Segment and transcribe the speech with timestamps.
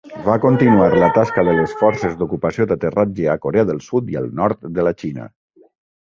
[0.27, 4.31] Va continuar la tasca de les forces d'ocupació d'aterratge a Corea del Sud i el
[4.41, 5.29] nord de la Xina.